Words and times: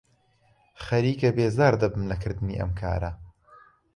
خەریکە 0.83 1.29
بێزار 1.37 1.73
دەبم 1.81 2.03
لە 2.11 2.15
کردنی 2.21 2.59
ئەم 2.61 2.71
کارە. 2.79 3.11